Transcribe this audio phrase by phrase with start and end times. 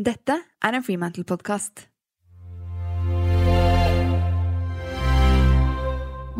[0.00, 0.32] Dette
[0.64, 1.82] er en Freemantle-podkast.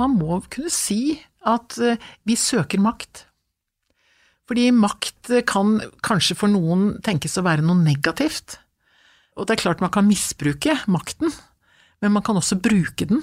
[0.00, 3.27] Man må kunne si at eh, vi søker makt.
[4.49, 8.57] Fordi makt kan kanskje for noen tenkes å være noe negativt.
[9.37, 11.29] Og det er klart man kan misbruke makten,
[12.01, 13.21] men man kan også bruke den.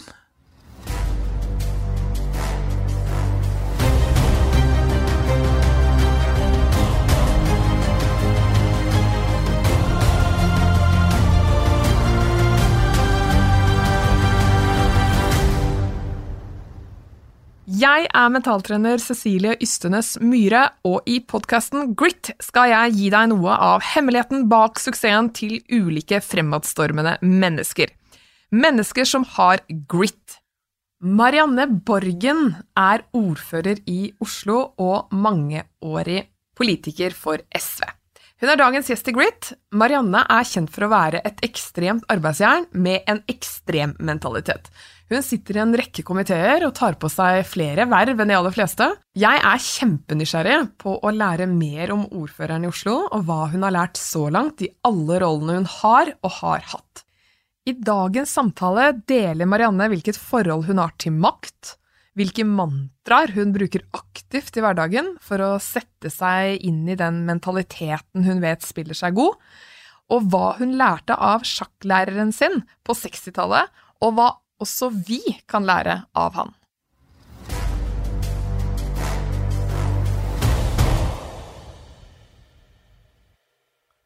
[17.77, 23.53] Jeg er mentaltrener Cecilie Ystenes Myhre, og i podkasten Grit skal jeg gi deg noe
[23.53, 27.91] av hemmeligheten bak suksessen til ulike fremadstormende mennesker.
[28.55, 30.39] Mennesker som har grit.
[31.03, 36.23] Marianne Borgen er ordfører i Oslo og mangeårig
[36.57, 37.83] politiker for SV.
[38.37, 39.47] Hun er dagens gjest i Grit.
[39.73, 44.69] Marianne er kjent for å være et ekstremt arbeidsjern med en ekstrem mentalitet.
[45.09, 48.53] Hun sitter i en rekke komiteer og tar på seg flere verv enn de aller
[48.53, 48.91] fleste.
[49.17, 53.73] Jeg er kjempenysgjerrig på å lære mer om ordføreren i Oslo, og hva hun har
[53.73, 57.03] lært så langt i alle rollene hun har og har hatt.
[57.65, 61.73] I dagens samtale deler Marianne hvilket forhold hun har til makt,
[62.17, 68.25] hvilke mantraer hun bruker aktivt i hverdagen for å sette seg inn i den mentaliteten
[68.25, 69.37] hun vet spiller seg god,
[70.09, 73.69] og hva hun lærte av sjakklæreren sin på 60-tallet,
[74.01, 74.31] og hva
[74.63, 76.55] også vi kan lære av han.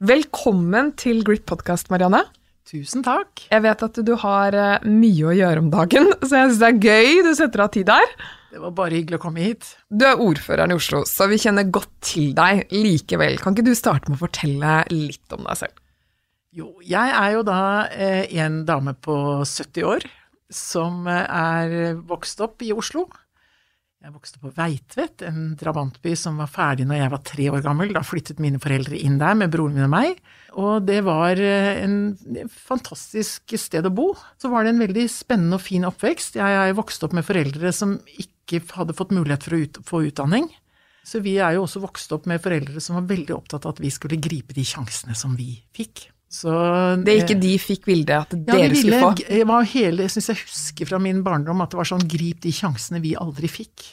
[0.01, 2.25] Velkommen til Grip Podcast, Marianne.
[2.71, 3.49] Tusen takk.
[3.51, 6.69] Jeg vet at du har eh, mye å gjøre om dagen, så jeg syns det
[6.69, 8.13] er gøy du setter av tid der.
[8.51, 9.73] Det var bare hyggelig å komme hit.
[9.91, 13.35] Du er ordføreren i Oslo, så vi kjenner godt til deg likevel.
[13.43, 15.83] Kan ikke du starte med å fortelle litt om deg selv?
[16.55, 17.59] Jo, jeg er jo da
[17.91, 20.07] eh, en dame på 70 år
[20.51, 23.09] som eh, er vokst opp i Oslo.
[24.01, 27.91] Jeg vokste på Veitvet, en drabantby som var ferdig når jeg var tre år gammel.
[27.93, 30.15] Da flyttet mine foreldre inn der med broren min og meg.
[30.57, 34.07] Og det var eh, en fantastisk sted å bo.
[34.41, 36.39] Så var det en veldig spennende og fin oppvekst.
[36.41, 40.01] Jeg er vokst opp med foreldre som ikke hadde fått mulighet for å ut, få
[40.09, 40.49] utdanning.
[41.05, 43.83] Så vi er jo også vokst opp med foreldre som var veldig opptatt av at
[43.85, 46.07] vi skulle gripe de sjansene som vi fikk.
[46.31, 46.51] Så,
[47.03, 49.09] det ikke de fikk vilde at ja, dere ville, skulle få?
[49.25, 52.39] Jeg, var hele, jeg syns jeg husker fra min barndom at det var sånn grip
[52.45, 53.89] de sjansene vi aldri fikk.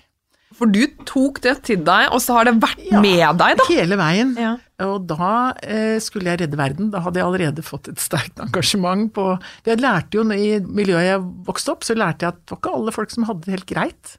[0.59, 3.67] For du tok det til deg, og så har det vært Ja, med deg, da?
[3.69, 4.33] Hele veien.
[4.39, 4.55] Ja.
[4.87, 6.89] Og da eh, skulle jeg redde verden.
[6.95, 9.27] Da hadde jeg allerede fått et sterkt engasjement på
[9.67, 12.75] Jeg lærte jo I miljøet jeg vokste opp, så lærte jeg at det var ikke
[12.79, 14.17] alle folk som hadde det helt greit.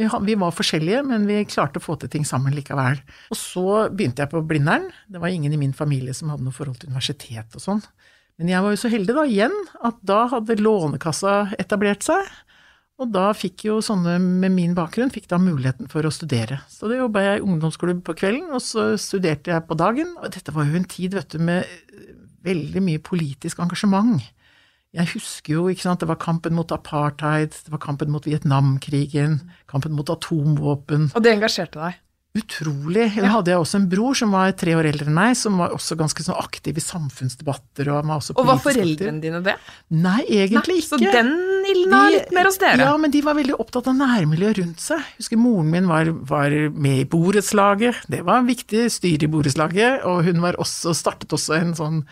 [0.00, 2.96] Vi, vi var forskjellige, men vi klarte å få til ting sammen likevel.
[3.32, 4.88] Og så begynte jeg på Blindern.
[5.12, 7.82] Det var ingen i min familie som hadde noe forhold til universitet og sånn.
[8.40, 12.24] Men jeg var jo så heldig da, igjen, at da hadde Lånekassa etablert seg.
[13.02, 16.60] Og da fikk jo sånne med min bakgrunn fikk da muligheten for å studere.
[16.70, 20.14] Så da jobba jeg i ungdomsklubb på kvelden, og så studerte jeg på dagen.
[20.22, 21.66] Og dette var jo en tid, vet du, med
[22.46, 24.22] veldig mye politisk engasjement.
[24.92, 29.38] Jeg husker jo, ikke sant, det var kampen mot apartheid, det var kampen mot Vietnamkrigen,
[29.70, 31.08] kampen mot atomvåpen.
[31.16, 32.00] Og det engasjerte deg?
[32.32, 33.10] Utrolig.
[33.20, 35.74] Da hadde jeg også en bror som var tre år eldre enn meg, som var
[35.76, 37.90] også ganske så aktiv i samfunnsdebatter.
[37.92, 39.58] Og, var også Og var foreldrene dine det?
[39.92, 40.88] Nei, egentlig Nei, ikke.
[40.88, 41.32] Så den
[41.68, 42.88] ilden er litt mer hos dere?
[42.88, 45.04] Ja, men de var veldig opptatt av nærmiljøet rundt seg.
[45.12, 48.08] Jeg husker moren min var, var med i borettslaget.
[48.12, 52.04] Det var en viktig styre i borettslaget, og hun var også, startet også en sånn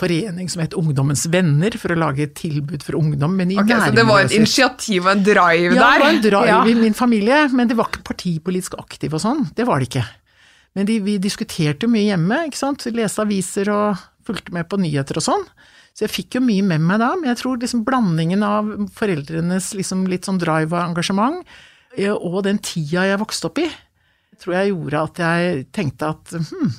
[0.00, 3.68] forening som het Ungdommens venner, for å lage et tilbud for ungdom, men i Ok,
[3.68, 5.98] Så det var et initiativ og en drive Ja, der?
[5.98, 6.64] det var en drive Ja.
[6.66, 9.54] i min familie, men det var ikke partipolitisk aktiv og sånn.
[9.54, 10.04] Det var det ikke.
[10.74, 12.84] Men de, vi diskuterte mye hjemme, ikke sant.
[12.86, 15.44] Leste aviser og fulgte med på nyheter og sånn.
[15.94, 18.64] Så jeg fikk jo mye med meg da, men jeg tror liksom blandingen av
[18.96, 21.44] foreldrenes liksom litt sånn drive og engasjement,
[21.98, 23.68] eh, og den tida jeg vokste opp i,
[24.40, 26.72] tror jeg gjorde at jeg tenkte at hm,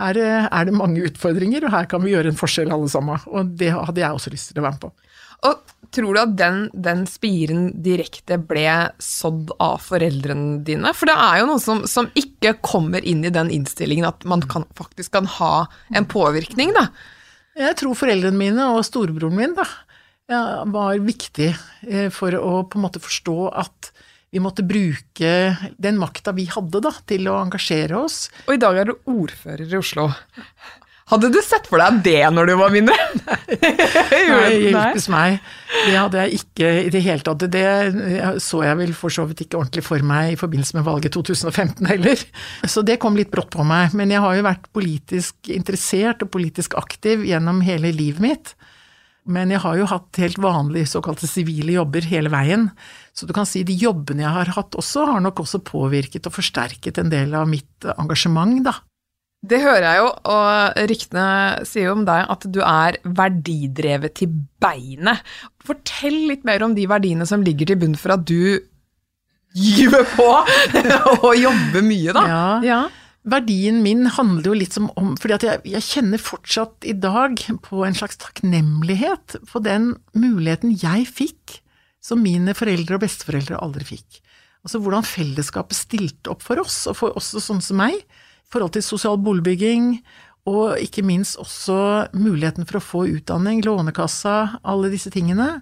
[0.00, 3.22] her eh, er det mange utfordringer, og her kan vi gjøre en forskjell alle sammen.
[3.32, 4.92] Og det hadde jeg også lyst til å være med på.
[5.46, 8.66] Og tror du at den, den spiren direkte ble
[9.02, 10.92] sådd av foreldrene dine?
[10.96, 14.44] For det er jo noe som, som ikke kommer inn i den innstillingen at man
[14.48, 16.88] kan, faktisk kan ha en påvirkning, da.
[17.56, 19.64] Jeg tror foreldrene mine og storebroren min da,
[20.68, 21.52] var viktig
[21.86, 23.92] eh, for å på en måte forstå at
[24.36, 28.26] vi måtte bruke den makta vi hadde da, til å engasjere oss.
[28.44, 30.10] Og i dag er du ordfører i Oslo.
[31.08, 32.96] Hadde du sett for deg det når du var mindre?
[34.26, 35.38] Nei, hjelpes meg.
[35.86, 37.46] Det hadde jeg ikke i det hele tatt.
[37.48, 37.64] Det
[38.44, 41.88] så jeg vel for så vidt ikke ordentlig for meg i forbindelse med valget 2015
[41.94, 42.26] heller.
[42.68, 43.96] Så det kom litt brått på meg.
[43.96, 48.56] Men jeg har jo vært politisk interessert og politisk aktiv gjennom hele livet mitt.
[49.26, 52.68] Men jeg har jo hatt helt vanlige såkalte sivile jobber hele veien.
[53.16, 56.36] Så du kan si de jobbene jeg har hatt også, har nok også påvirket og
[56.36, 58.76] forsterket en del av mitt engasjement, da.
[59.46, 61.26] Det hører jeg jo, og ryktene
[61.68, 64.32] sier jo om deg at du er verdidrevet til
[64.62, 65.22] beinet.
[65.64, 68.58] Fortell litt mer om de verdiene som ligger til bunn for at du
[69.56, 70.28] gyver på
[71.26, 72.24] og jobber mye, da.
[72.28, 72.46] Ja.
[72.64, 72.80] ja.
[73.26, 77.40] Verdien min handler jo litt som om Fordi at jeg, jeg, kjenner fortsatt i dag
[77.64, 81.58] på en slags takknemlighet for den muligheten jeg fikk,
[82.06, 84.20] som mine foreldre og besteforeldre aldri fikk.
[84.66, 88.74] Altså hvordan fellesskapet stilte opp for oss, og for også sånn som meg i forhold
[88.76, 89.96] til sosial boligbygging,
[90.46, 91.76] og ikke minst også
[92.14, 95.56] muligheten for å få utdanning, Lånekassa, alle disse tingene.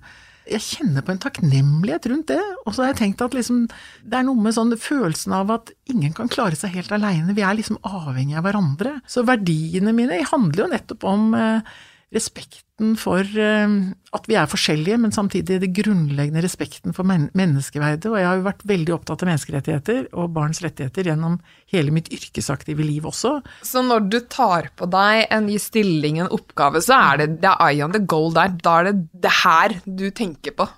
[0.45, 3.63] Jeg kjenner på en takknemlighet rundt det, og så har jeg tenkt at liksom,
[4.05, 7.45] det er noe med sånn følelsen av at ingen kan klare seg helt aleine, vi
[7.45, 8.99] er liksom avhengig av hverandre.
[9.09, 11.75] Så verdiene mine handler jo nettopp om eh,
[12.15, 13.75] respekten for eh,
[14.15, 18.07] at vi er forskjellige, men samtidig det grunnleggende respekten for men menneskeverdet.
[18.11, 21.41] Og jeg har jo vært veldig opptatt av menneskerettigheter og barns rettigheter gjennom
[21.73, 23.37] hele mitt yrkesaktive liv også.
[23.67, 27.51] Så når du tar på deg en ny stilling, en oppgave, så er det, det
[27.51, 28.55] er eye on the goal der.
[28.65, 28.97] Da er det
[29.27, 30.69] det her du tenker på?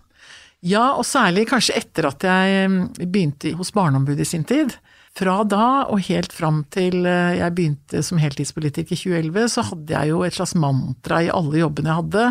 [0.66, 4.74] Ja, og særlig kanskje etter at jeg eh, begynte hos Barneombudet i sin tid.
[5.16, 9.94] Fra da og helt fram til eh, jeg begynte som heltidspolitiker i 2011, så hadde
[9.94, 12.26] jeg jo et slags mantra i alle jobbene jeg hadde,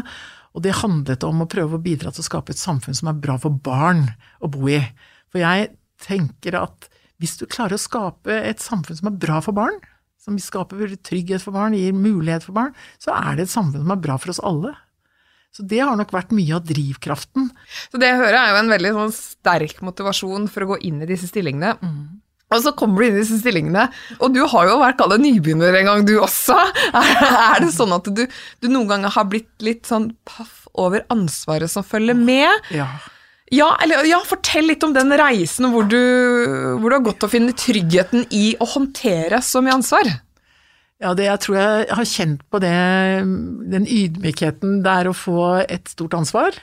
[0.55, 3.17] og det handlet om å prøve å bidra til å skape et samfunn som er
[3.19, 4.05] bra for barn
[4.39, 4.79] å bo i.
[5.33, 5.73] For jeg
[6.05, 6.87] tenker at
[7.19, 9.77] hvis du klarer å skape et samfunn som er bra for barn,
[10.21, 13.93] som skaper trygghet for barn, gir mulighet for barn, så er det et samfunn som
[13.93, 14.73] er bra for oss alle.
[15.55, 17.47] Så det har nok vært mye av drivkraften.
[17.91, 21.03] Så det jeg hører er jo en veldig sånn sterk motivasjon for å gå inn
[21.03, 21.77] i disse stillingene.
[21.79, 22.24] Mm.
[22.55, 23.87] Og så kommer du inn i disse stillingene,
[24.19, 26.57] og du har jo vært kalt nybegynner en gang, du også.
[26.95, 31.71] Er det sånn at du, du, noen ganger har blitt litt sånn paff over ansvaret
[31.71, 32.71] som følger med?
[32.75, 32.89] Ja.
[33.53, 35.99] Ja, eller, ja, fortell litt om den reisen hvor du,
[36.81, 40.09] hvor du har gått å finne tryggheten i å håndtere så mye ansvar.
[41.03, 42.71] Ja, det, jeg tror jeg har kjent på det,
[43.73, 46.57] den ydmykheten det er å få et stort ansvar.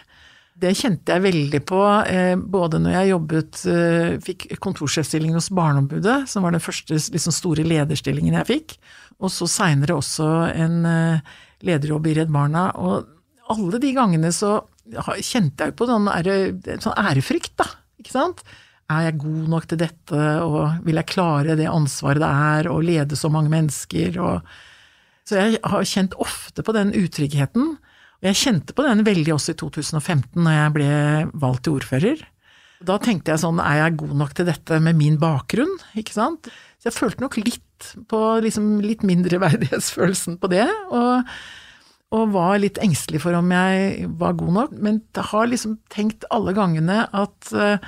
[0.62, 6.20] Det kjente jeg veldig på eh, både når jeg jobbet, eh, fikk kontorsjefstillingen hos Barneombudet,
[6.30, 8.76] som var den første liksom, store lederstillingen jeg fikk,
[9.18, 11.32] og så seinere også en eh,
[11.66, 12.68] lederjobb i Redd Barna.
[12.78, 14.60] Og alle de gangene så
[15.18, 16.36] kjente jeg på sånn, ære,
[16.82, 17.66] sånn ærefrykt, da.
[18.02, 18.42] Ikke sant?
[18.92, 22.78] Er jeg god nok til dette, og vil jeg klare det ansvaret det er å
[22.82, 24.18] lede så mange mennesker?
[24.22, 24.54] Og...
[25.26, 27.76] så jeg har kjent ofte på den utryggheten.
[28.22, 30.90] Jeg kjente på den veldig også i 2015, når jeg ble
[31.42, 32.20] valgt til ordfører.
[32.86, 36.50] Da tenkte jeg sånn, er jeg god nok til dette med min bakgrunn, ikke sant?
[36.78, 41.28] Så jeg følte nok litt på liksom litt mindreverdighetsfølelsen på det, og,
[42.14, 44.78] og, var litt engstelig for om jeg var god nok.
[44.78, 47.78] Men jeg har liksom tenkt alle gangene at uh,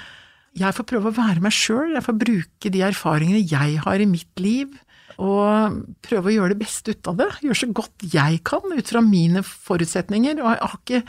[0.55, 4.11] jeg får prøve å være meg sjøl, jeg får bruke de erfaringene jeg har i
[4.11, 4.75] mitt liv,
[5.23, 7.31] og prøve å gjøre det beste ut av det.
[7.45, 10.41] Gjøre så godt jeg kan ut fra mine forutsetninger.
[10.43, 11.03] Og jeg har ikke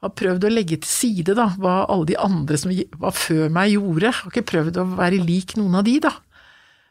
[0.00, 3.74] har prøvd å legge til side da, hva alle de andre som var før meg
[3.74, 4.08] gjorde.
[4.08, 6.14] Jeg har ikke prøvd å være lik noen av de, da.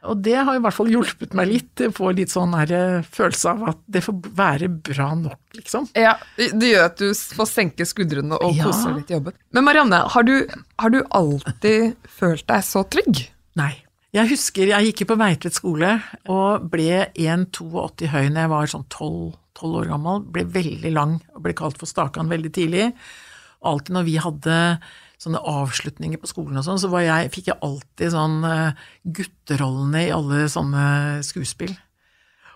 [0.08, 3.08] Og det har i hvert fall hjulpet meg litt å få litt sånn her eh,
[3.12, 5.90] følelse av at det får være bra nok, liksom.
[5.98, 8.70] Ja, Det gjør at du får senke skuldrene og ja.
[8.70, 9.36] kose deg litt i jobben.
[9.58, 10.36] Men Marianne, har du,
[10.80, 13.26] har du alltid følt deg så trygg?
[13.60, 13.74] Nei.
[14.10, 15.90] Jeg husker jeg gikk på Veitvet skole
[16.34, 20.24] og ble 1,82 høy når jeg var sånn 12, 12, år gammel.
[20.34, 22.88] Ble veldig lang og ble kalt for Stakan veldig tidlig.
[23.62, 24.56] Alltid når vi hadde
[25.22, 30.14] sånne avslutninger på skolen og sånn, så jeg, fikk jeg alltid sånn uh, gutterollene i
[30.16, 30.86] alle sånne
[31.28, 31.76] skuespill.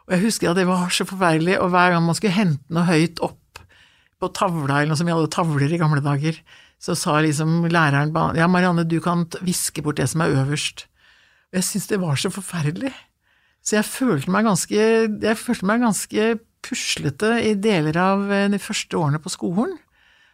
[0.07, 2.87] Og jeg husker at det var så forferdelig, og hver gang man skulle hente noe
[2.87, 3.61] høyt opp
[4.23, 6.39] på tavla, eller noe som vi hadde tavler i gamle dager,
[6.81, 10.87] så sa liksom læreren ja, Marianne, du kan viske bort det som er øverst.
[11.53, 12.89] Og jeg syntes det var så forferdelig.
[13.63, 14.77] Så jeg følte meg ganske,
[15.21, 16.23] jeg følte meg ganske
[16.65, 19.75] puslete i deler av eh, de første årene på skolen.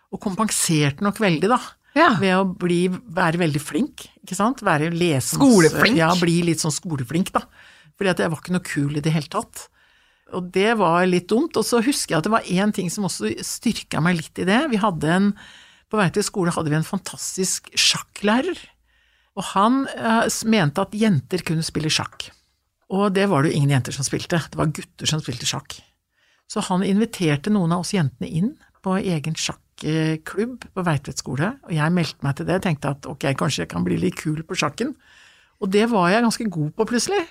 [0.10, 1.60] Og kompenserte nok veldig, da.
[1.98, 2.14] Ja.
[2.22, 4.64] Ved å bli, være veldig flink, ikke sant.
[4.66, 6.00] Være lesens, Skoleflink?
[6.00, 7.44] Ja, bli litt sånn skoleflink, da.
[8.00, 9.68] Fordi at jeg var ikke noe kul i det hele tatt.
[10.38, 11.58] Og det var litt dumt.
[11.60, 14.48] Og så husker jeg at det var én ting som også styrka meg litt i
[14.48, 14.62] det.
[14.72, 15.32] Vi hadde en,
[15.90, 18.60] På vei til skole hadde vi en fantastisk sjakklærer
[19.38, 22.30] og han eh, mente at jenter kunne spille sjakk.
[22.90, 25.78] Og det var det jo ingen jenter som spilte, det var gutter som spilte sjakk.
[26.50, 31.76] Så han inviterte noen av oss jentene inn på egen sjakklubb på Veitvet skole, og
[31.76, 34.42] jeg meldte meg til det, og tenkte at ok, kanskje jeg kan bli litt kul
[34.48, 34.96] på sjakken.
[35.60, 37.22] Og det var jeg ganske god på plutselig.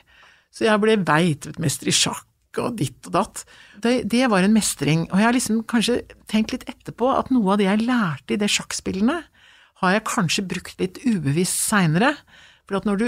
[0.55, 2.25] Så jeg ble Veitvet-mester i sjakk
[2.63, 3.43] og ditt og datt.
[3.83, 6.01] Det, det, var en mestring, og jeg har liksom kanskje
[6.31, 9.21] tenkt litt etterpå at noe av det jeg lærte i det sjakkspillene,
[9.83, 12.15] har jeg kanskje brukt litt ubevisst seinere.
[12.69, 13.07] For at når du,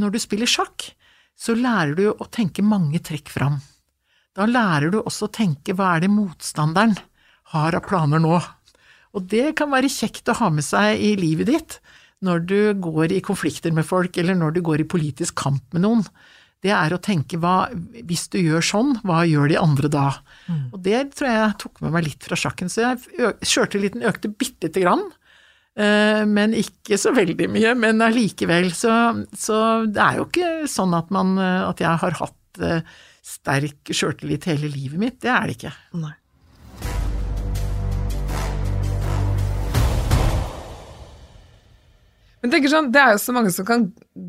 [0.00, 0.90] når du spiller sjakk,
[1.34, 3.58] så lærer du å tenke mange trekk fram.
[4.34, 6.96] Da lærer du også å tenke hva er det motstanderen
[7.54, 8.38] har av planer nå.
[9.14, 11.78] Og det kan være kjekt å ha med seg i livet ditt
[12.24, 15.84] når du går i konflikter med folk, eller når du går i politisk kamp med
[15.84, 16.06] noen.
[16.64, 17.66] Det er å tenke hva,
[18.08, 20.06] hvis du gjør sånn, hva gjør de andre da?
[20.48, 20.62] Mm.
[20.72, 23.98] Og det tror jeg jeg tok med meg litt fra sjakken, så jeg kjørte litt,
[24.00, 25.04] økte bitte lite grann.
[25.74, 28.70] Eh, men ikke så veldig mye, men allikevel.
[28.76, 28.92] Så,
[29.38, 29.58] så,
[29.90, 34.70] det er jo ikke sånn at, man, at jeg har hatt eh, sterk sjøltillit hele
[34.70, 35.74] livet mitt, det er det ikke.
[36.02, 36.14] Nei.
[42.44, 43.86] Men tenker sånn, Det er jo så mange som kan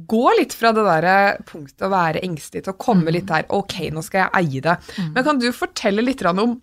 [0.08, 3.76] gå litt fra det der punktet å være engstelig til å komme litt der Ok,
[3.92, 4.76] nå skal jeg eie det.
[4.96, 5.10] Mm.
[5.18, 6.54] Men kan du fortelle litt om,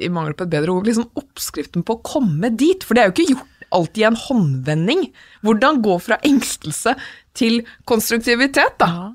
[0.00, 2.80] i mangel på et bedre ord, liksom oppskriften på å komme dit?
[2.80, 5.04] For det er jo ikke gjort alltid en håndvending.
[5.46, 6.96] Hvordan gå fra engstelse
[7.36, 8.88] til konstruktivitet, da?
[8.88, 9.12] Ja.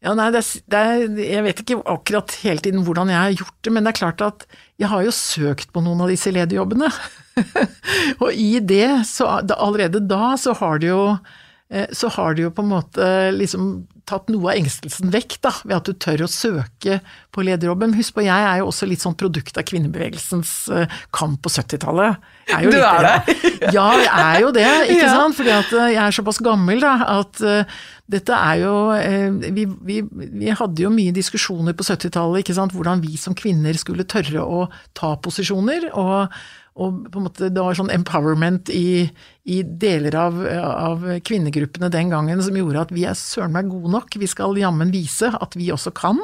[0.00, 3.34] Ja, nei, det er, det er, Jeg vet ikke akkurat hele tiden hvordan jeg har
[3.36, 4.46] gjort det, men det er klart at
[4.80, 6.88] jeg har jo søkt på noen av disse lederjobbene.
[8.22, 11.02] og i det, så allerede da, så har det jo
[11.94, 13.66] så har du jo på en måte liksom
[14.10, 16.96] tatt noe av engstelsen vekk, da, ved at du tør å søke
[17.30, 17.94] på lederjobben.
[17.94, 22.18] Husk på, jeg er jo også litt sånn produkt av kvinnebevegelsens eh, kamp på 70-tallet.
[22.66, 23.36] Du er det?
[23.76, 25.14] ja, jeg er jo det, ikke ja.
[25.14, 25.38] sant.
[25.38, 27.44] Fordi at jeg er såpass gammel da, at
[28.10, 32.74] dette er jo eh, vi, vi, vi, hadde jo mye diskusjoner på 70-tallet, ikke sant,
[32.74, 34.64] hvordan vi som kvinner skulle tørre å
[34.98, 35.90] ta posisjoner.
[35.94, 36.34] og,
[36.80, 39.06] og på en måte det var sånn empowerment i,
[39.50, 43.90] i deler av, av, kvinnegruppene den gangen som gjorde at vi er søren meg gode
[43.96, 46.20] nok, vi skal jammen vise at vi også kan.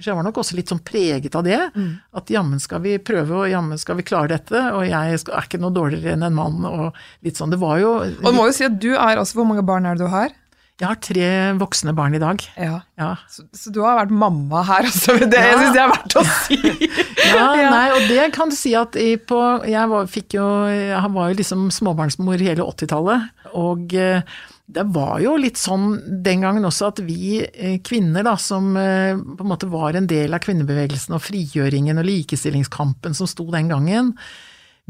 [0.00, 1.58] Så jeg var nok også litt sånn preget av det.
[1.76, 1.90] Mm.
[2.16, 4.62] At jammen skal vi prøve, og jammen skal vi klare dette.
[4.72, 7.52] Og jeg er ikke noe dårligere enn en mann, og litt sånn.
[7.52, 9.88] Det var jo Og du må jo si at du er også Hvor mange barn
[9.88, 10.32] er det du har?
[10.80, 12.40] Jeg har tre voksne barn i dag.
[12.56, 12.78] Ja.
[12.96, 13.10] ja.
[13.28, 15.58] Så, så, du har vært mamma her også, det ja.
[15.60, 16.56] syns jeg er verdt å si.
[17.36, 18.96] ja, nei, og det kan du si at
[19.28, 23.28] på, jeg, var, jo, jeg var jo liksom småbarnsmor hele 80-tallet,
[23.60, 24.24] og eh,
[24.70, 25.92] det var jo litt sånn
[26.24, 30.08] den gangen også at vi eh, kvinner, da, som eh, på en måte var en
[30.10, 34.14] del av kvinnebevegelsen og frigjøringen og likestillingskampen som sto den gangen,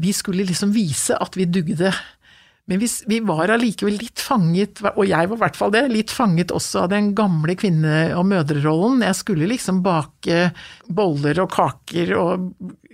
[0.01, 1.91] vi skulle liksom vise at vi dugde.
[2.69, 6.13] Men vi, vi var allikevel litt fanget, og jeg var i hvert fall det, litt
[6.13, 9.01] fanget også av den gamle kvinne- og mødrerollen.
[9.05, 10.51] Jeg skulle liksom bake
[10.87, 12.51] boller og kaker, og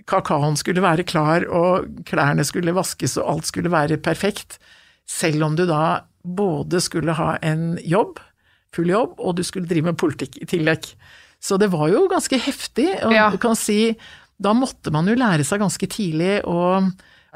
[0.08, 4.58] kakaoen skulle være klar, og klærne skulle vaskes, og alt skulle være perfekt.
[5.08, 8.18] Selv om du da både skulle ha en jobb,
[8.74, 10.90] full jobb, og du skulle drive med politikk i tillegg.
[11.40, 13.28] Så det var jo ganske heftig, og ja.
[13.30, 13.94] du kan si
[14.38, 16.82] da måtte man jo lære seg ganske tidlig å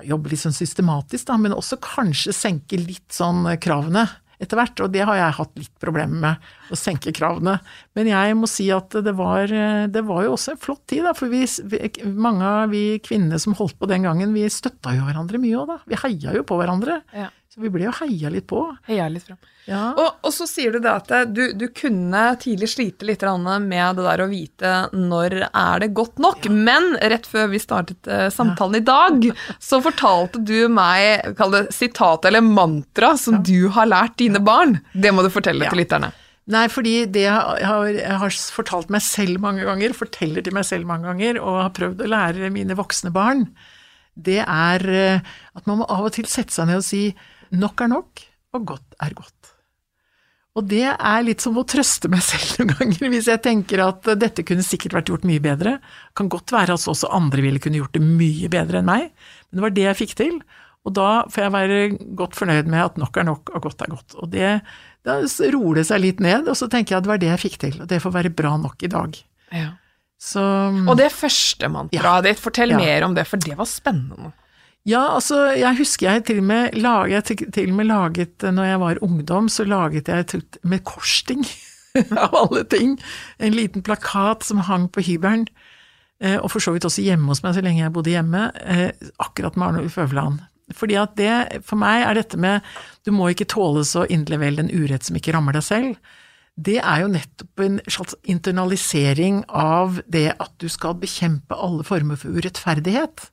[0.06, 4.06] jobbe litt sånn systematisk, da, men også kanskje senke litt sånn kravene
[4.42, 4.80] etter hvert.
[4.82, 7.58] Og det har jeg hatt litt problemer med, å senke kravene.
[7.96, 9.52] Men jeg må si at det var,
[9.92, 11.12] det var jo også en flott tid, da.
[11.16, 11.44] For vi,
[12.16, 15.74] mange av vi kvinnene som holdt på den gangen, vi støtta jo hverandre mye òg,
[15.74, 15.78] da.
[15.92, 17.02] Vi heia jo på hverandre.
[17.14, 17.28] Ja.
[17.52, 18.62] Så vi ble jo heia litt på.
[18.86, 19.36] Heia litt fram.
[19.66, 19.90] Ja.
[19.92, 23.20] Og, og, så sier du det at du, du, kunne tidlig slite litt
[23.60, 26.46] med det der å vite når er det godt nok.
[26.48, 26.54] Ja.
[26.70, 29.26] Men rett før vi startet uh, samtalen i dag,
[29.60, 33.42] så fortalte du meg kall det sitat eller mantra som ja.
[33.44, 34.78] du har lært dine barn.
[34.96, 36.08] Det må du fortelle til lytterne.
[36.56, 40.64] Nei, fordi det jeg har, jeg har, fortalt meg selv mange ganger, forteller til meg
[40.66, 43.44] selv mange ganger, og har prøvd å lære mine voksne barn,
[44.16, 47.04] det er eh, at man må av og til sette seg ned og si
[47.52, 48.22] Nok er nok,
[48.56, 49.52] og godt er godt.
[50.52, 54.08] Og det er litt som å trøste meg selv noen ganger, hvis jeg tenker at
[54.20, 55.78] dette kunne sikkert vært gjort mye bedre.
[56.18, 59.08] Kan godt være at også andre ville kunne gjort det mye bedre enn meg,
[59.48, 60.38] men det var det jeg fikk til.
[60.82, 61.76] Og da får jeg være
[62.18, 64.16] godt fornøyd med at nok er nok, og godt er godt.
[64.18, 64.48] Og det,
[65.06, 65.20] da
[65.54, 67.60] roer det seg litt ned, og så tenker jeg at det var det jeg fikk
[67.62, 69.20] til, og det får være bra nok i dag.
[69.54, 69.70] Ja.
[70.22, 70.42] Så,
[70.86, 72.28] og det første mantraet ja.
[72.28, 72.78] ditt, fortell ja.
[72.78, 74.30] mer om det, for det var spennende.
[74.88, 78.80] Ja, altså, jeg husker jeg til og med laget, til og med laget Når jeg
[78.80, 81.44] var ungdom, så laget jeg med korsting,
[82.24, 82.96] av alle ting,
[83.38, 85.46] en liten plakat som hang på hybelen,
[86.22, 88.90] eh, og for så vidt også hjemme hos meg så lenge jeg bodde hjemme, eh,
[89.22, 90.40] akkurat med Arne Ulf Øverland.
[90.72, 92.64] Fordi at det, for meg er dette med
[93.04, 95.94] du må ikke tåle så inderlig vel en urett som ikke rammer deg selv.
[96.56, 102.16] det er jo nettopp en slags internalisering av det at du skal bekjempe alle former
[102.16, 103.30] for urettferdighet.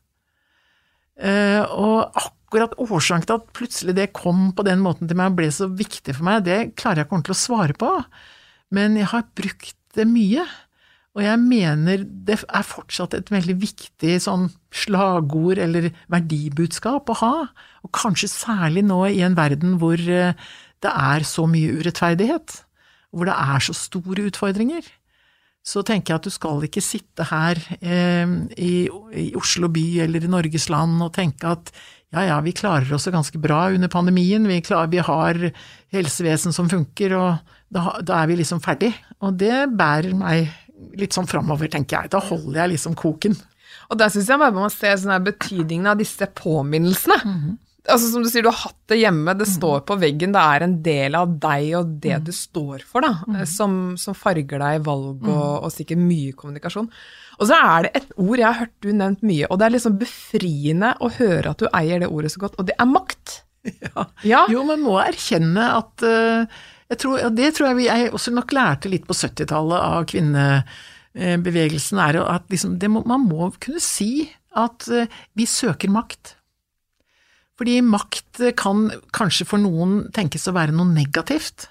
[1.19, 5.41] Eh, og akkurat årsaken til at plutselig det kom på den måten til meg og
[5.41, 7.91] ble så viktig for meg, det klarer jeg ikke ordentlig å svare på,
[8.75, 10.45] men jeg har brukt det mye.
[11.17, 17.35] Og jeg mener det er fortsatt et veldig viktig sånn slagord eller verdibudskap å ha,
[17.83, 20.37] og kanskje særlig nå i en verden hvor eh,
[20.79, 22.61] det er så mye urettferdighet,
[23.11, 24.85] hvor det er så store utfordringer.
[25.69, 28.25] Så tenker jeg at du skal ikke sitte her eh,
[28.57, 28.73] i,
[29.13, 31.69] i, Oslo by eller i Norges land og tenke at
[32.09, 35.37] ja ja, vi klarer oss ganske bra under pandemien, vi, klarer, vi har
[35.93, 38.89] helsevesen som funker, og da, da er vi liksom ferdig.
[39.21, 40.49] Og det bærer meg
[40.97, 42.13] litt sånn framover, tenker jeg.
[42.15, 43.37] Da holder jeg liksom koken.
[43.89, 47.19] Og der syns jeg bare man må se sånn betydningen av disse påminnelsene.
[47.21, 47.57] Mm -hmm.
[47.89, 50.41] Altså Som du sier, du har hatt det hjemme, det mm står på veggen, det
[50.41, 52.25] er en del av deg og det mm.
[52.27, 56.35] du står for, da, mm som, som, farger deg i valg og, og, sikkert mye
[56.37, 56.89] kommunikasjon.
[57.39, 59.75] Og så er det et ord jeg har hørt du nevnt mye, og det er
[59.75, 63.39] liksom befriende å høre at du eier det ordet så godt, og det er makt.
[63.83, 64.05] Ja.
[64.23, 64.43] ja.
[64.51, 66.59] Jo, man må erkjenne at uh,
[66.95, 72.21] tror, det tror jeg vi jeg også nok lærte litt på 70-tallet av kvinnebevegelsen, er
[72.23, 76.35] at liksom, må, man må kunne si at eh, vi søker makt.
[77.59, 81.67] Fordi makt kan kanskje for noen tenkes å være noe negativt.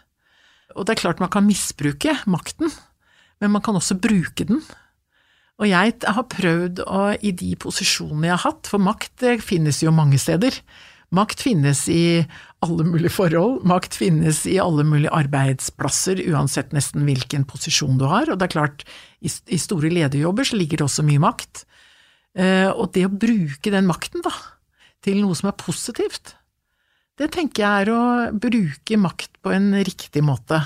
[0.76, 2.68] Og det er klart man kan misbruke makten,
[3.40, 4.60] men man kan også bruke den.
[5.58, 9.94] Og jeg har prøvd å, i de posisjonene jeg har hatt, for makt finnes jo
[9.96, 10.60] mange steder,
[11.08, 12.20] Makt finnes i
[12.64, 18.28] alle mulige forhold, makt finnes i alle mulige arbeidsplasser, uansett nesten hvilken posisjon du har,
[18.28, 18.84] og det er klart,
[19.24, 21.64] i, i store lederjobber så ligger det også mye makt.
[22.36, 24.34] Eh, og det å bruke den makten, da,
[25.04, 26.34] til noe som er positivt,
[27.18, 30.60] det tenker jeg er å bruke makt på en riktig måte.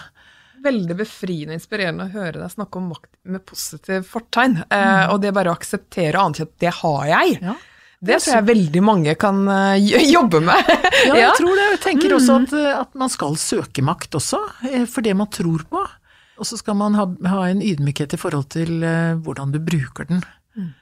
[0.63, 5.13] Veldig befriende og inspirerende å høre deg snakke om makt med positiv fortegn, eh, mm.
[5.15, 7.39] og det bare å akseptere og anerkjenne at det har jeg.
[7.49, 7.57] Ja.
[8.03, 10.71] Det tror jeg veldig mange kan uh, jobbe med.
[11.09, 11.67] ja, jeg tror det.
[11.77, 12.47] Jeg tenker også mm.
[12.49, 14.41] at, eh, at, man skal søke makt også,
[14.73, 15.83] eh, for det man tror på.
[16.43, 18.83] Og så skal man ha, ha, en ydmykhet i forhold til
[19.23, 20.25] hvordan du bruker den.
[20.59, 20.73] Mm.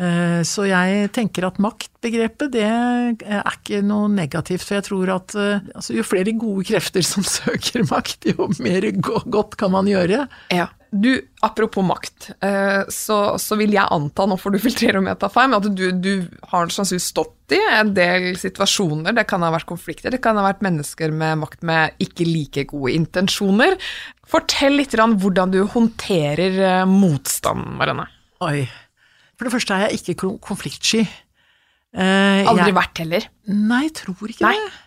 [0.00, 4.64] Uh, så jeg tenker at maktbegrepet, det er ikke noe negativt.
[4.64, 9.58] For jeg tror at altså, jo flere gode krefter som søker makt, jo mer godt
[9.60, 10.26] kan man gjøre.
[10.54, 10.70] Ja.
[10.90, 15.20] Du, apropos makt, eh, så, så, vil jeg anta, nå får du filtrere om jeg
[15.22, 19.14] tar feil, men at du, du har sannsynligvis stått i en del situasjoner.
[19.14, 22.66] Det kan ha vært konflikter, det kan ha vært mennesker med makt med ikke like
[22.72, 23.78] gode intensjoner.
[24.30, 28.10] Fortell litt hvordan du håndterer motstanden, motstand, Marianne.
[28.42, 28.64] Oi.
[29.40, 31.06] For det første er jeg ikke konfliktsky.
[31.96, 33.26] Eh, Aldri jeg, vært heller?
[33.48, 34.52] Nei, jeg tror ikke nei.
[34.60, 34.84] det.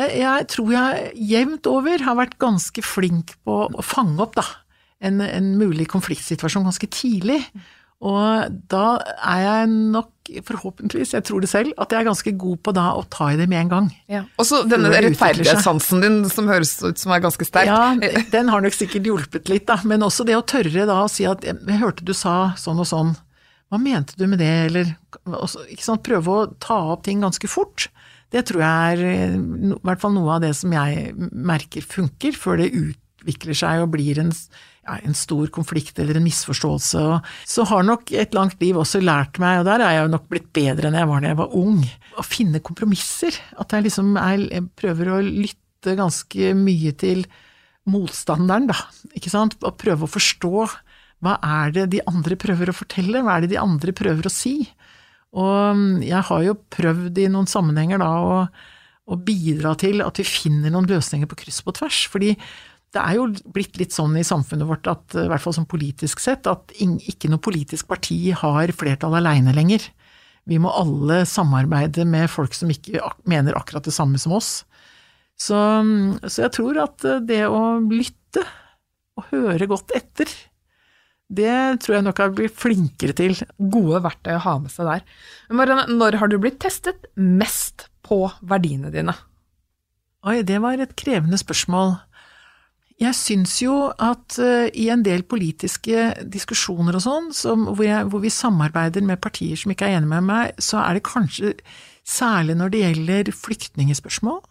[0.00, 4.46] Jeg, jeg, tror jeg jevnt over har vært ganske flink på å fange opp, da
[5.00, 7.40] en, en mulig konfliktsituasjon ganske tidlig.
[8.00, 8.84] Og da
[9.28, 12.86] er jeg nok, forhåpentligvis, jeg tror det selv, at jeg er ganske god på da
[12.96, 13.90] å ta i det med en gang.
[14.08, 14.22] Ja.
[14.40, 17.68] Og så denne rettferdighetssansen din som høres ut som er ganske sterk.
[17.68, 19.76] Ja, den har nok sikkert hjulpet litt, da.
[19.84, 22.88] Men også det å tørre da å si at jeg hørte du sa sånn og
[22.88, 23.12] sånn.
[23.70, 24.94] Hva mente du med det, eller
[25.78, 27.86] sant, Prøve å ta opp ting ganske fort.
[28.30, 29.04] Det tror jeg er
[29.36, 33.92] i hvert fall noe av det som jeg merker funker, før det utvikler seg og
[33.94, 34.34] blir en
[34.86, 37.02] ja, en stor konflikt eller en misforståelse.
[37.48, 40.26] Så har nok et langt liv også lært meg, og der er jeg jo nok
[40.32, 41.82] blitt bedre enn jeg var da jeg var ung,
[42.18, 43.36] å finne kompromisser.
[43.60, 47.24] At jeg liksom jeg prøver å lytte ganske mye til
[47.90, 48.76] motstanderen, da.
[49.16, 49.58] Ikke sant?
[49.64, 50.66] Og prøve å forstå
[51.20, 54.32] hva er det de andre prøver å fortelle, hva er det de andre prøver å
[54.32, 54.54] si?
[55.36, 58.40] Og jeg har jo prøvd i noen sammenhenger da å,
[59.10, 62.06] å bidra til at vi finner noen løsninger på kryss på tvers.
[62.10, 62.34] fordi
[62.90, 66.18] det er jo blitt litt sånn i samfunnet vårt, at, i hvert fall som politisk
[66.18, 69.84] sett, at ikke noe politisk parti har flertall aleine lenger.
[70.50, 72.98] Vi må alle samarbeide med folk som ikke
[73.30, 74.64] mener akkurat det samme som oss.
[75.38, 75.56] Så,
[76.26, 78.42] så jeg tror at det å lytte
[79.20, 80.32] og høre godt etter,
[81.30, 83.38] det tror jeg nok jeg blir flinkere til.
[83.70, 85.04] Gode verktøy å ha med seg der.
[85.48, 89.14] Men Marianne, når har du blitt testet mest på verdiene dine?
[90.26, 91.94] Oi, det var et krevende spørsmål.
[93.00, 98.32] Jeg syns jo at uh, i en del politiske diskusjoner og sånn, hvor, hvor, vi
[98.34, 101.54] samarbeider med partier som ikke er enige med meg, så er det kanskje
[102.04, 104.42] særlig når det gjelder flyktningspørsmål.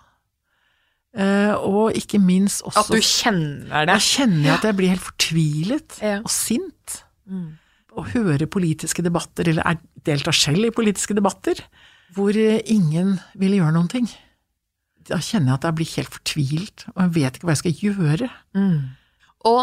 [1.09, 3.95] Uh, og ikke minst også At du kjenner det?
[3.97, 6.19] Jeg kjenner at jeg blir helt fortvilet ja.
[6.21, 6.99] og sint.
[7.25, 7.57] Mm.
[7.97, 11.63] Å høre politiske debatter, eller er, delta selv i politiske debatter,
[12.13, 14.09] hvor uh, ingen vil gjøre noen ting
[15.09, 17.83] da kjenner jeg at jeg blir helt fortvilt, og jeg vet ikke hva jeg skal
[17.83, 18.29] gjøre.
[18.57, 18.79] Mm.
[19.49, 19.61] Og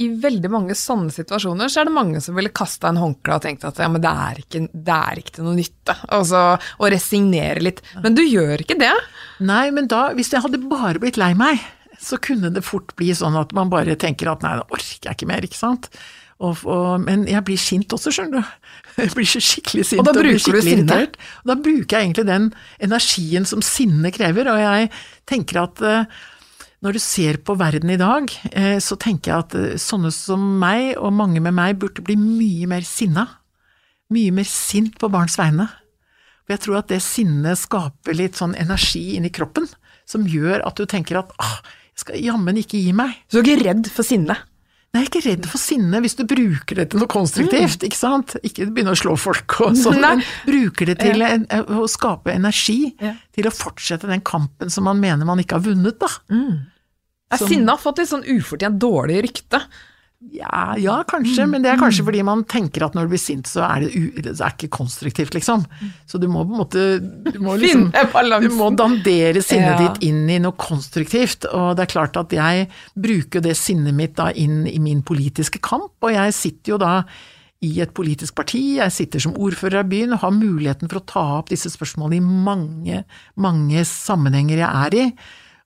[0.00, 3.44] i veldig mange sånne situasjoner så er det mange som ville kasta en håndkle og
[3.44, 6.78] tenkt at ja, men det er ikke, det er ikke til noe nytte, Altså så
[6.80, 7.82] og resignere litt.
[8.00, 8.94] Men du gjør ikke det.
[9.44, 11.60] Nei, men da, hvis jeg hadde bare blitt lei meg,
[12.02, 15.18] så kunne det fort bli sånn at man bare tenker at nei, da orker jeg
[15.18, 15.90] ikke mer, ikke sant.
[16.42, 18.72] Og, og, men jeg blir sint også, skjønner du.
[18.98, 21.14] Jeg blir skikkelig sint Og da blir og du skikkelig irritert.
[21.40, 22.48] Og da bruker jeg egentlig den
[22.84, 24.90] energien som sinne krever, og jeg
[25.30, 26.18] tenker at eh,
[26.82, 30.42] når du ser på verden i dag, eh, så tenker jeg at eh, sånne som
[30.58, 33.28] meg, og mange med meg, burde bli mye mer sinna.
[34.12, 35.68] Mye mer sint på barns vegne.
[36.42, 39.68] For jeg tror at det sinnet skaper litt sånn energi inni kroppen,
[40.10, 41.60] som gjør at du tenker at ah,
[41.94, 43.14] jeg skal jammen ikke gi meg.
[43.30, 44.36] Så du er ikke redd for sinne.
[44.92, 47.96] Nei, jeg er ikke redd for sinne hvis du bruker det til noe konstruktivt, ikke
[47.96, 48.34] sant?
[48.44, 51.46] Ikke begynne å slå folk og sånn, men bruker det til en,
[51.78, 53.14] å skape energi Ja.
[53.32, 56.10] til å fortsette den kampen som man mener man ikke har vunnet, da.
[56.28, 56.42] Ja,
[57.38, 59.62] Som- Sinne har fått litt sånn ufortjent dårlig rykte.
[60.30, 63.48] Ja, ja, kanskje, men det er kanskje fordi man tenker at når du blir sint,
[63.50, 65.64] så er det, det er ikke konstruktivt, liksom.
[66.06, 66.84] Så du må på en måte
[67.32, 67.90] du må liksom,
[68.46, 69.88] Du må dandere sinnet Ja.
[69.88, 74.14] ditt inn i noe konstruktivt, og det er klart at jeg bruker det sinnet mitt
[74.14, 77.02] da inn i min politiske kamp, og jeg sitter jo da
[77.60, 81.06] i et politisk parti, jeg sitter som ordfører av byen og har muligheten for å
[81.06, 83.04] ta opp disse spørsmålene i mange,
[83.36, 85.12] mange sammenhenger jeg er i.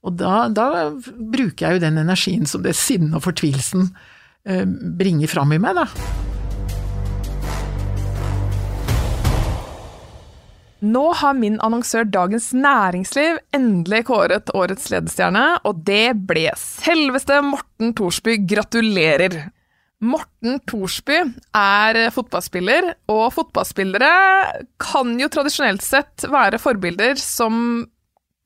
[0.07, 3.88] Og da, da bruker jeg jo den energien som det sinnet og fortvilelsen
[4.47, 5.88] eh, bringer fram i meg, da.
[10.87, 17.95] Nå har min annonsør Dagens Næringsliv endelig kåret årets ledestjerne, og det ble selveste Morten
[17.97, 18.37] Thorsby.
[18.47, 19.49] Gratulerer!
[20.05, 21.23] Morten Thorsby
[21.57, 24.12] er fotballspiller, og fotballspillere
[24.79, 27.87] kan jo tradisjonelt sett være forbilder som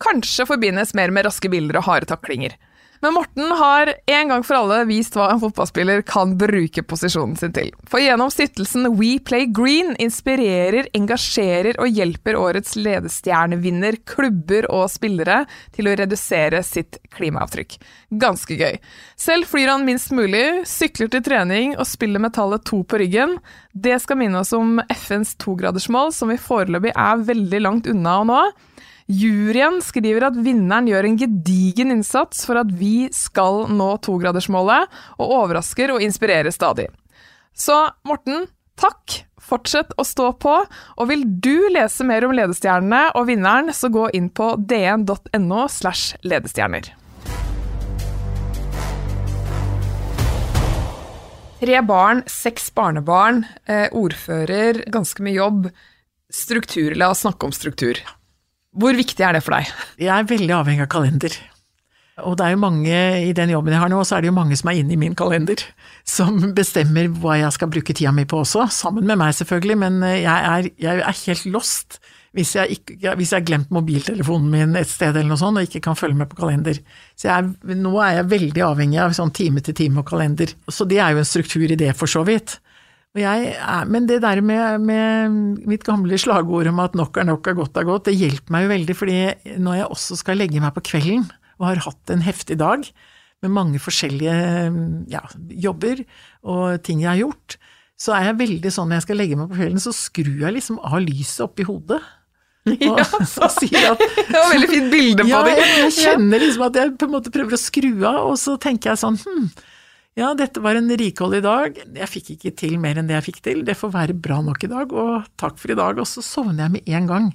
[0.03, 2.57] kanskje forbindes mer med raske bilder og harde taklinger.
[3.03, 7.55] Men Morten har en gang for alle vist hva en fotballspiller kan bruke posisjonen sin
[7.57, 7.71] til.
[7.89, 15.47] For gjennom stiftelsen We Play Green inspirerer, engasjerer og hjelper årets ledestjernevinner klubber og spillere
[15.73, 17.79] til å redusere sitt klimaavtrykk.
[18.21, 18.77] Ganske gøy.
[19.17, 23.39] Selv flyr han minst mulig, sykler til trening og spiller med tallet to på ryggen.
[23.73, 28.29] Det skal minne oss om FNs togradersmål, som vi foreløpig er veldig langt unna å
[28.29, 28.43] nå.
[29.11, 34.87] Juryen skriver at vinneren gjør en gedigen innsats for at vi skal nå togradersmålet,
[35.18, 36.87] og overrasker og inspirerer stadig.
[37.51, 37.75] Så
[38.07, 38.46] Morten,
[38.79, 39.25] takk.
[39.40, 40.53] Fortsett å stå på.
[40.62, 46.20] Og vil du lese mer om ledestjernene og vinneren, så gå inn på dn.no slash
[46.23, 46.92] ledestjerner.
[51.61, 55.68] Tre barn, seks barnebarn, eh, ordfører, ganske mye jobb.
[56.31, 57.99] Struktur, la oss snakke om struktur.
[58.70, 59.70] Hvor viktig er det for deg?
[59.98, 61.35] Jeg er veldig avhengig av kalender.
[62.20, 64.37] Og det er jo mange i den jobben jeg har nå, så er det jo
[64.37, 65.62] mange som er inne i min kalender.
[66.06, 70.00] Som bestemmer hva jeg skal bruke tida mi på også, sammen med meg selvfølgelig, men
[70.04, 72.00] jeg er, jeg er helt lost
[72.37, 75.66] hvis jeg, ikke, hvis jeg har glemt mobiltelefonen min et sted eller noe sånt, og
[75.66, 76.78] ikke kan følge med på kalender.
[77.18, 80.52] Så jeg nå er jeg veldig avhengig av sånn time til time og kalender.
[80.70, 82.61] Så det er jo en struktur i det, for så vidt.
[83.11, 87.27] Og jeg er, men det der med, med mitt gamle slagord om at nok er
[87.27, 89.16] nok er godt er godt, det hjelper meg jo veldig, fordi
[89.59, 91.25] når jeg også skal legge meg på kvelden
[91.59, 92.87] og har hatt en heftig dag
[93.42, 94.37] med mange forskjellige
[95.11, 96.05] ja, jobber
[96.46, 97.59] og ting jeg har gjort,
[98.01, 100.57] så er jeg veldig sånn når jeg skal legge meg på kvelden, så skrur jeg
[100.57, 102.01] liksom av lyset oppi hodet.
[102.70, 103.01] Og,
[103.35, 105.55] så sier at Det var veldig fint bilde på ja, det.
[105.57, 108.57] jeg, jeg kjenner liksom at jeg på en måte prøver å skru av, og så
[108.61, 109.46] tenker jeg sånn hm,
[110.18, 113.42] ja, dette var en rikholdig dag, jeg fikk ikke til mer enn det jeg fikk
[113.46, 116.01] til, det får være bra nok i dag, og takk for i dag.
[116.03, 117.31] Og så sovner jeg med en gang.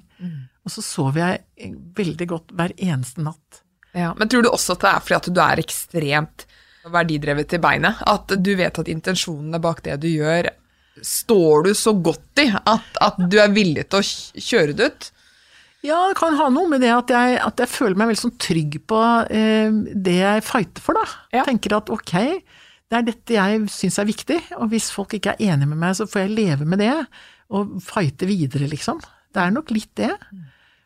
[0.65, 3.61] Og så sover jeg veldig godt hver eneste natt.
[3.95, 6.45] Ja, men tror du også at det er fordi at du er ekstremt
[6.91, 8.01] verdidrevet til beinet?
[8.05, 10.49] At du vet at intensjonene bak det du gjør,
[11.05, 15.09] står du så godt i at, at du er villig til å kjøre det ut?
[15.85, 18.37] Ja, det kan ha noe med det at jeg, at jeg føler meg veldig sånn
[18.41, 21.19] trygg på eh, det jeg fighter for, da.
[21.35, 21.43] Ja.
[21.45, 22.15] Tenker at ok,
[22.91, 25.95] det er dette jeg syns er viktig, og hvis folk ikke er enige med meg,
[25.97, 26.91] så får jeg leve med det,
[27.55, 28.99] og fighte videre, liksom.
[29.33, 30.11] Det er nok litt det.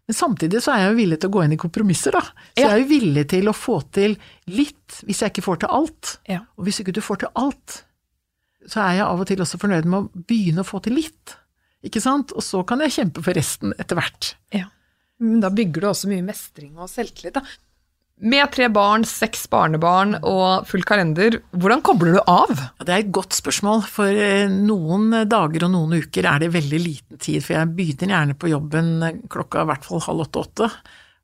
[0.10, 2.22] Men samtidig så er jeg jo villig til å gå inn i kompromisser, da.
[2.22, 2.70] Så Ja.
[2.70, 6.18] jeg er jo villig til å få til litt, hvis jeg ikke får til alt.
[6.28, 6.40] Ja.
[6.58, 7.84] Og hvis ikke du får til alt,
[8.68, 11.36] så er jeg av og til også fornøyd med å begynne å få til litt.
[11.86, 12.34] Ikke sant?
[12.36, 14.34] Og så kan jeg kjempe for resten etter hvert.
[14.52, 14.66] Ja.
[15.20, 17.42] Men da bygger du også mye mestring og selvtillit, da.
[18.20, 22.52] Med tre barn, seks barnebarn og full kalender, hvordan kobler du av?
[22.52, 26.52] Ja, Det er et godt spørsmål, for eh, noen dager og noen uker er det
[26.52, 30.26] veldig liten tid, for jeg begynner gjerne på jobben eh, klokka i hvert fall halv
[30.26, 30.68] åtte-åtte,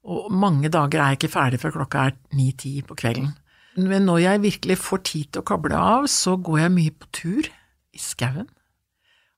[0.07, 3.33] og mange dager er jeg ikke ferdig før klokka er ni-ti på kvelden.
[3.75, 7.11] Men når jeg virkelig får tid til å kable av, så går jeg mye på
[7.11, 8.47] tur i skauen.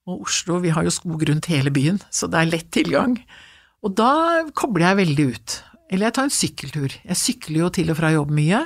[0.06, 3.18] Og Oslo, vi har jo skog rundt hele byen, så det er lett tilgang.
[3.82, 5.58] Og da kobler jeg veldig ut.
[5.88, 6.96] Eller jeg tar en sykkeltur.
[7.08, 8.62] Jeg sykler jo til og fra jobb mye,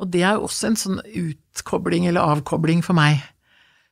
[0.00, 3.20] og det er jo også en sånn utkobling eller avkobling for meg.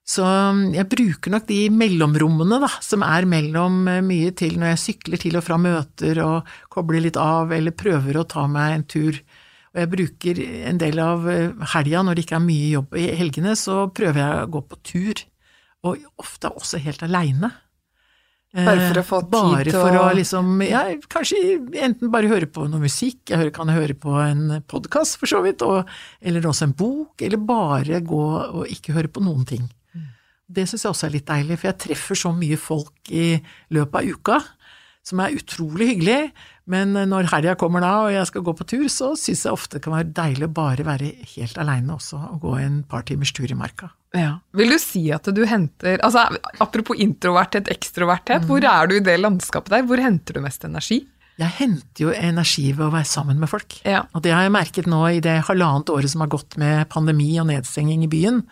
[0.04, 4.74] Så um, jeg bruker nok de mellomrommene, da, som er mellom eh, mye til når
[4.74, 8.74] jeg sykler til og fra møter og kobler litt av, eller prøver å ta meg
[8.74, 9.20] en tur.
[9.72, 13.06] Og jeg bruker en del av eh, helga, når det ikke er mye jobb i
[13.16, 15.24] helgene, så prøver jeg å gå på tur.
[15.88, 17.54] Og ofte også helt aleine.
[18.54, 21.38] Bare for å få tid bare til for å å liksom, ja, kanskje
[21.82, 25.64] enten bare høre på noe musikk, jeg kan høre på en podkast for så vidt,
[25.66, 25.90] og,
[26.22, 29.66] eller også en bok, eller bare gå og ikke høre på noen ting.
[30.54, 33.26] Det syns jeg også er litt deilig, for jeg treffer så mye folk i
[33.74, 34.38] løpet av uka
[35.04, 36.20] som er utrolig hyggelig,
[36.70, 39.76] men når helga kommer da og jeg skal gå på tur, så syns jeg ofte
[39.76, 43.34] det kan være deilig å bare være helt aleine også, og gå en par timers
[43.36, 43.90] tur i marka.
[44.16, 44.38] Ja.
[44.56, 46.28] Vil du si at du henter altså
[46.62, 49.88] Apropos introverthet, ekstroverthet, hvor er du i det landskapet der?
[49.88, 51.02] Hvor henter du mest energi?
[51.34, 53.74] Jeg henter jo energi ved å være sammen med folk.
[53.82, 54.04] Ja.
[54.14, 57.32] Og det har jeg merket nå i det halvannet året som har gått med pandemi
[57.42, 58.44] og nedstenging i byen.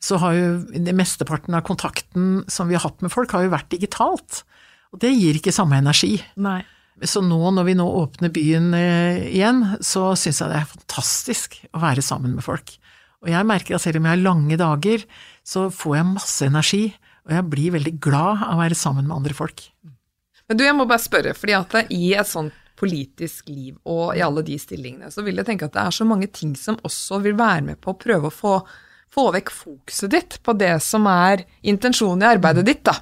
[0.00, 3.52] Så har jo det mesteparten av kontakten som vi har hatt med folk, har jo
[3.52, 4.46] vært digitalt.
[4.96, 6.14] Og det gir ikke samme energi.
[6.40, 6.62] Nei.
[7.04, 11.58] Så nå når vi nå åpner byen eh, igjen, så syns jeg det er fantastisk
[11.76, 12.72] å være sammen med folk.
[13.20, 15.04] Og jeg merker at selv om jeg har lange dager,
[15.44, 16.82] så får jeg masse energi,
[17.28, 19.66] og jeg blir veldig glad av å være sammen med andre folk.
[20.48, 24.22] Men du, jeg må bare spørre, fordi at i et sånt politisk liv og i
[24.24, 27.20] alle de stillingene, så vil jeg tenke at det er så mange ting som også
[27.24, 28.58] vil være med på å prøve å få,
[29.12, 32.96] få vekk fokuset ditt på det som er intensjonen i arbeidet ditt, da.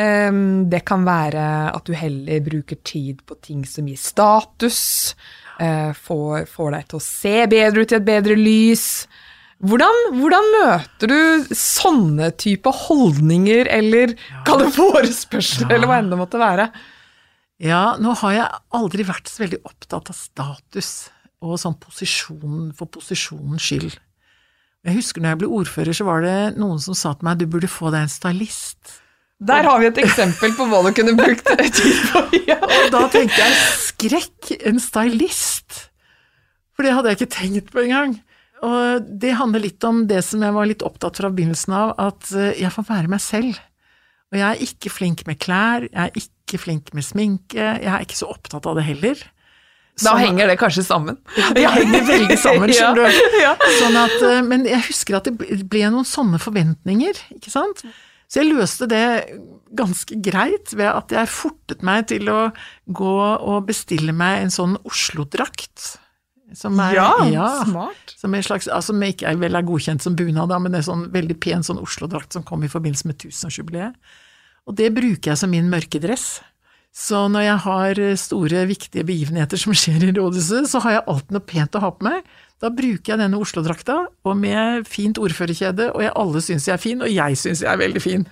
[0.00, 5.14] Ehm, det kan være at du heller bruker tid på ting som gir status,
[5.60, 8.86] eh, får, får deg til å se bedre ut i et bedre lys.
[9.60, 14.14] Hvordan, hvordan møter du sånne type holdninger, eller
[14.48, 15.74] kall det forespørsler, Ja.
[15.76, 16.70] eller hva enn det måtte være?
[17.60, 21.10] Ja, nå har jeg aldri vært så veldig opptatt av status
[21.44, 23.98] og sånn posisjon for posisjonens skyld.
[24.88, 27.44] Jeg husker når jeg ble ordfører, så var det noen som sa til meg du
[27.52, 28.99] burde få deg en stylist.
[29.40, 32.20] Der har vi et eksempel på hva du kunne brukt tid på.
[32.48, 32.58] Ja.
[32.84, 33.54] Og da tenkte jeg
[33.86, 35.86] skrekk, en stylist!
[36.76, 38.18] For det hadde jeg ikke tenkt på engang.
[38.64, 42.28] Og det handler litt om det som jeg var litt opptatt fra begynnelsen av, at
[42.36, 43.56] eh, jeg får være meg selv.
[44.30, 48.04] Og jeg er ikke flink med klær, jeg er ikke flink med sminke, jeg er
[48.04, 49.22] ikke så opptatt av det heller.
[50.00, 51.16] Da Sånn- henger det kanskje sammen.
[51.40, 53.64] Ja, det henger veldig sammen, skjønner du.
[53.80, 57.82] Sånn at, eh, men jeg husker at det ble noen sånne forventninger, ikke sant.
[58.30, 59.06] Så jeg løste det
[59.74, 62.38] ganske greit ved at jeg fortet meg til å
[62.86, 65.96] gå og bestille meg en sånn Oslo-drakt.
[66.54, 66.96] Som er,
[67.30, 68.14] Ja, smart.
[68.18, 70.88] Som, en slags, altså, som ikke er vel er godkjent som bunad, men det er
[70.88, 73.98] sånn veldig pen sånn Oslo-drakt som kom i forbindelse med tusenårsjubileet.
[74.66, 76.40] Og det bruker jeg som min mørkedress.
[76.94, 81.36] Så når jeg har store, viktige begivenheter som skjer i rådhuset, så har jeg alltid
[81.36, 82.26] noe pent å ha på meg.
[82.60, 86.82] Da bruker jeg denne Oslo-drakta, og med fint ordførerkjede, og jeg, alle syns jeg er
[86.82, 88.26] fin, og jeg syns jeg er veldig fin.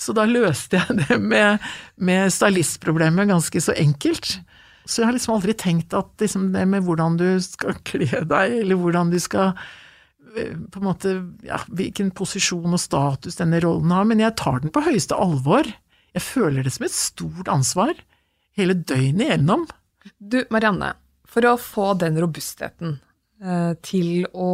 [0.00, 1.64] Så da løste jeg det med,
[2.00, 4.38] med stylistproblemet ganske så enkelt.
[4.86, 8.58] Så jeg har liksom aldri tenkt at liksom det med hvordan du skal kle deg,
[8.62, 13.92] eller hvordan du skal eh, på en måte, ja, hvilken posisjon og status denne rollen
[13.92, 15.68] har, men jeg tar den på høyeste alvor.
[16.16, 17.92] Jeg føler det som et stort ansvar,
[18.56, 19.66] hele døgnet igjennom.
[20.16, 20.94] Du, Marianne,
[21.28, 23.02] for å få den robustheten
[23.84, 24.50] til å,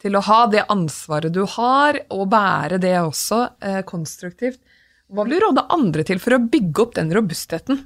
[0.00, 4.60] til å ha det ansvaret du har, og bære det også eh, konstruktivt,
[5.08, 7.80] hva vil du råde andre til for å bygge opp den robustheten?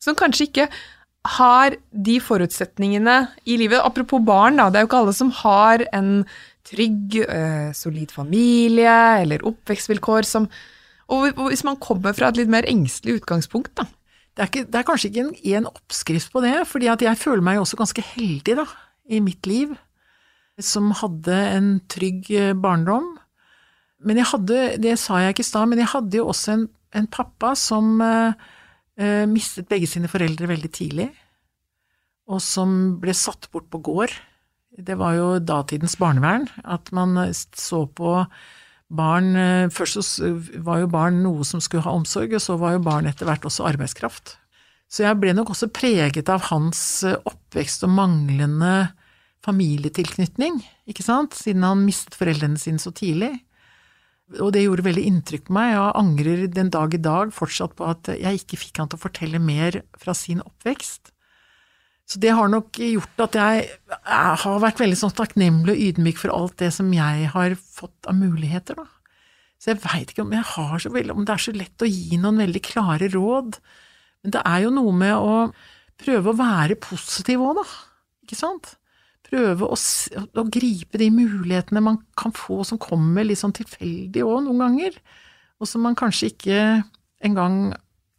[0.00, 0.68] Som kanskje ikke
[1.36, 3.16] har de forutsetningene
[3.46, 3.82] i livet.
[3.84, 6.12] Apropos barn, da, det er jo ikke alle som har en
[6.66, 10.48] trygg, eh, solid familie eller oppvekstvilkår som
[11.12, 13.84] Og hvis man kommer fra et litt mer engstelig utgangspunkt, da.
[14.32, 17.18] Det er, ikke, det er kanskje ikke en, en oppskrift på det, fordi at jeg
[17.20, 18.64] føler meg også ganske heldig da,
[19.10, 19.74] i mitt liv,
[20.62, 23.12] som hadde en trygg eh, barndom.
[24.02, 26.64] Men jeg hadde, det sa jeg ikke i stad, men jeg hadde jo også en,
[26.98, 28.34] en pappa som eh,
[28.98, 31.08] eh, mistet begge sine foreldre veldig tidlig,
[32.30, 34.14] og som ble satt bort på gård.
[34.72, 38.22] Det var jo datidens barnevern, at man eh, så på
[38.92, 39.32] barn
[39.72, 43.06] Først så var jo barn noe som skulle ha omsorg, og så var jo barn
[43.08, 44.34] etter hvert også arbeidskraft.
[44.92, 48.74] Så jeg ble nok også preget av hans eh, oppvekst og manglende
[49.42, 53.32] familietilknytning, ikke sant, siden han mistet foreldrene sine så tidlig.
[54.38, 57.88] Og det gjorde veldig inntrykk på meg, og angrer den dag i dag fortsatt på
[57.88, 61.10] at jeg ikke fikk han til å fortelle mer fra sin oppvekst.
[62.08, 66.18] Så det har nok gjort at jeg, jeg har vært veldig sånn takknemlig og ydmyk
[66.20, 68.86] for alt det som jeg har fått av muligheter, da.
[69.62, 71.88] Så jeg veit ikke om jeg har så veldig, om det er så lett å
[71.88, 73.58] gi noen veldig klare råd.
[74.22, 75.34] Men det er jo noe med å
[76.02, 77.66] prøve å være positiv òg, da.
[78.24, 78.74] Ikke sant?
[79.26, 84.42] Prøve å, å, gripe de mulighetene man kan få som kommer litt sånn tilfeldig òg,
[84.46, 84.98] noen ganger.
[85.62, 86.60] Og som man kanskje ikke
[87.22, 87.72] engang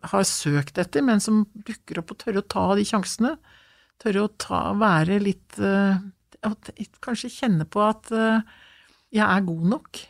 [0.03, 3.35] har søkt etter, men som dukker opp, og tørre å ta de sjansene.
[4.01, 6.01] Tørre å ta, være litt uh,
[7.03, 8.41] Kanskje kjenne på at uh,
[9.13, 10.01] jeg er god nok.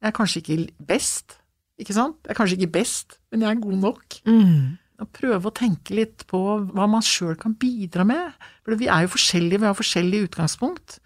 [0.00, 1.36] Jeg er kanskje ikke best,
[1.80, 2.16] ikke sant?
[2.24, 4.16] Jeg er kanskje ikke best, men jeg er god nok.
[4.24, 4.76] Mm.
[5.02, 6.40] Og prøve å tenke litt på
[6.72, 8.32] hva man sjøl kan bidra med.
[8.64, 10.98] For vi er jo forskjellige, vi har forskjellig utgangspunkt.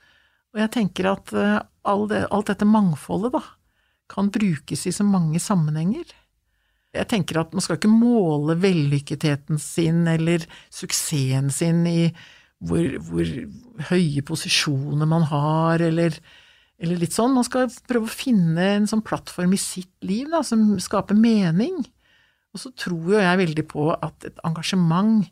[0.54, 3.42] Og jeg tenker at uh, all det, alt dette mangfoldet, da,
[4.10, 6.10] kan brukes i så mange sammenhenger.
[6.90, 10.42] Jeg tenker at man skal ikke måle vellykketheten sin eller
[10.74, 12.10] suksessen sin i
[12.66, 13.28] hvor, hvor
[13.92, 16.16] høye posisjoner man har, eller,
[16.82, 17.36] eller, litt sånn.
[17.36, 21.78] Man skal prøve å finne en sånn plattform i sitt liv da, som skaper mening.
[22.50, 25.22] Og så tror jo jeg veldig på at et engasjement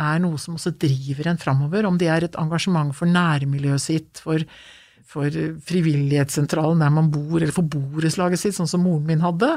[0.00, 1.86] er noe som også driver en framover.
[1.88, 4.44] Om det er et engasjement for nærmiljøet sitt, for,
[5.08, 9.56] for frivillighetssentralen der man bor, eller for borettslaget sitt, sånn som moren min hadde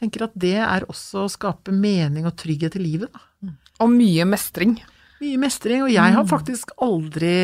[0.00, 3.12] tenker at det er også å skape mening og trygghet i livet.
[3.12, 3.52] Da.
[3.84, 4.76] Og mye mestring.
[5.22, 5.84] Mye mestring.
[5.86, 7.34] Og jeg har faktisk aldri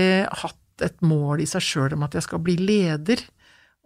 [0.43, 3.23] hatt et mål i seg sjøl om at jeg skal bli leder.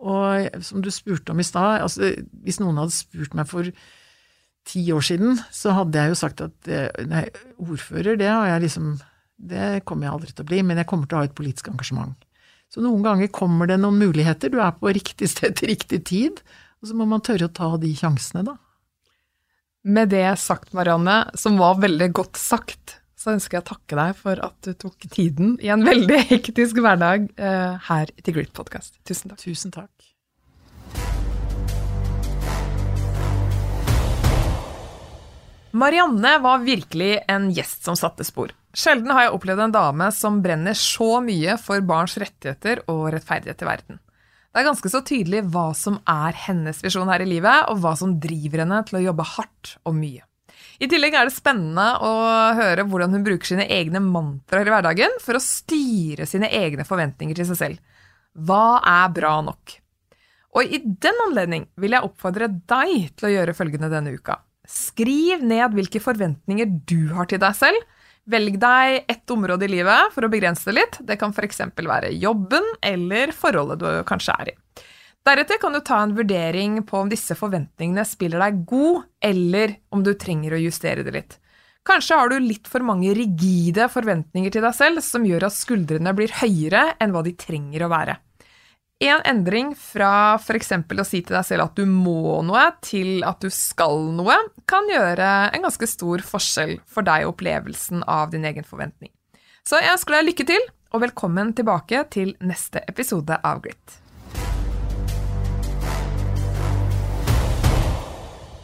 [0.03, 2.13] Og som du spurte om i stad, altså,
[2.45, 3.69] hvis noen hadde spurt meg for
[4.69, 6.73] ti år siden, så hadde jeg jo sagt at
[7.11, 7.25] nei,
[7.59, 8.93] ordfører, det har jeg liksom
[9.43, 11.67] Det kommer jeg aldri til å bli, men jeg kommer til å ha et politisk
[11.73, 12.15] engasjement.
[12.71, 16.39] Så noen ganger kommer det noen muligheter, du er på riktig sted til riktig tid,
[16.79, 18.55] og så må man tørre å ta de sjansene, da.
[19.83, 24.17] Med det sagt, Marianne, som var veldig godt sagt, så ønsker jeg å takke deg
[24.19, 28.95] for at du tok tiden i en veldig hektisk hverdag her her til Grit Podcast.
[29.07, 29.43] Tusen takk.
[29.43, 30.12] Tusen takk.
[35.73, 38.51] Marianne var virkelig en gjest som satte spor.
[38.77, 43.65] Sjelden har jeg opplevd en dame som brenner så mye for barns rettigheter og rettferdighet
[43.65, 44.01] i verden.
[44.53, 47.95] Det er ganske så tydelig hva som er hennes visjon her i livet, og hva
[47.97, 50.27] som driver henne til å jobbe hardt og mye.
[50.83, 52.13] I tillegg er det spennende å
[52.59, 57.39] høre hvordan hun bruker sine egne mantraer i hverdagen for å styre sine egne forventninger
[57.39, 57.99] til seg selv.
[58.37, 59.79] Hva er bra nok?
[60.53, 64.43] Og i den anledning vil jeg oppfordre deg til å gjøre følgende denne uka.
[64.73, 67.83] Skriv ned hvilke forventninger du har til deg selv,
[68.31, 70.99] Velg deg ett område i livet for å begrense det litt.
[71.03, 71.65] Det kan f.eks.
[71.75, 74.57] være jobben eller forholdet du kanskje er i.
[75.27, 80.03] Deretter kan du ta en vurdering på om disse forventningene spiller deg god, eller om
[80.07, 81.37] du trenger å justere det litt.
[81.87, 86.15] Kanskje har du litt for mange rigide forventninger til deg selv som gjør at skuldrene
[86.15, 88.19] blir høyere enn hva de trenger å være.
[89.03, 90.69] En endring fra f.eks.
[90.79, 94.37] å si til deg selv at du må noe, til at du skal noe,
[94.71, 99.11] kan gjøre en ganske stor forskjell for deg og opplevelsen av din egen forventning.
[99.67, 103.99] Så jeg ønsker deg lykke til, og velkommen tilbake til neste episode av Grit.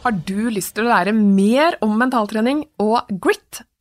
[0.05, 3.65] Har du lyst til å lære mer om mentaltrening og grit?